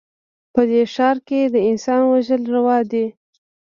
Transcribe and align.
په 0.53 0.61
دې 0.69 0.81
ښـار 0.93 1.17
کښې 1.27 1.41
د 1.53 1.55
انسان 1.69 2.01
وژل 2.11 2.41
روا 2.55 2.77
دي 2.91 3.05